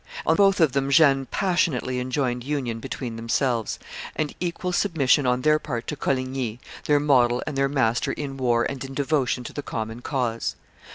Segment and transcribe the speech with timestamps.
[0.25, 3.77] On both of them Jeanne passionately enjoined union between themselves,
[4.15, 8.63] and equal submission on their part to Coligny, their model and their master in war
[8.63, 10.55] and in devotion to the common cause.